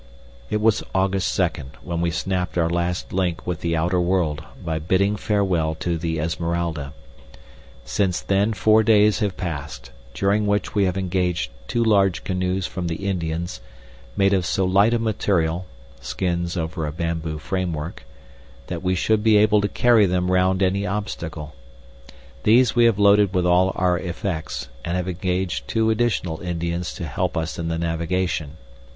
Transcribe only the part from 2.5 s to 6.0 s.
our last link with the outer world by bidding farewell to